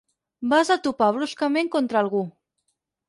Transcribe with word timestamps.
Vas 0.53 0.71
a 0.75 0.77
topar 0.87 1.09
bruscament 1.17 1.71
contra 1.77 2.01
algú. 2.05 2.27